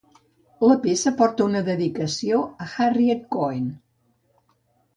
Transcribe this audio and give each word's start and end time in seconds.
La 0.69 0.77
peça 0.85 1.13
porta 1.19 1.45
una 1.49 1.61
dedicació 1.67 2.41
a 2.67 2.69
Harriet 2.87 3.31
Cohen. 3.37 3.71